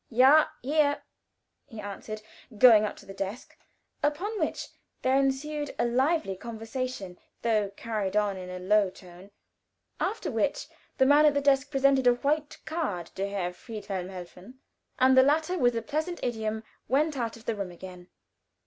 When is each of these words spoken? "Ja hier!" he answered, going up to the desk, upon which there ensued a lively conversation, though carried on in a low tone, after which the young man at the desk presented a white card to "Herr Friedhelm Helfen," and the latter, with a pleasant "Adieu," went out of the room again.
"Ja 0.09 0.47
hier!" 0.63 1.03
he 1.67 1.79
answered, 1.79 2.23
going 2.57 2.85
up 2.85 2.95
to 2.95 3.05
the 3.05 3.13
desk, 3.13 3.55
upon 4.01 4.39
which 4.39 4.69
there 5.03 5.15
ensued 5.19 5.75
a 5.77 5.85
lively 5.85 6.35
conversation, 6.35 7.19
though 7.43 7.69
carried 7.77 8.17
on 8.17 8.35
in 8.35 8.49
a 8.49 8.57
low 8.57 8.89
tone, 8.89 9.29
after 9.99 10.31
which 10.31 10.67
the 10.97 11.03
young 11.05 11.09
man 11.09 11.25
at 11.27 11.35
the 11.35 11.39
desk 11.41 11.69
presented 11.69 12.07
a 12.07 12.15
white 12.15 12.57
card 12.65 13.11
to 13.13 13.29
"Herr 13.29 13.51
Friedhelm 13.53 14.09
Helfen," 14.09 14.55
and 14.97 15.15
the 15.15 15.21
latter, 15.21 15.55
with 15.59 15.75
a 15.75 15.83
pleasant 15.83 16.19
"Adieu," 16.23 16.63
went 16.87 17.15
out 17.15 17.37
of 17.37 17.45
the 17.45 17.53
room 17.53 17.69
again. 17.69 18.07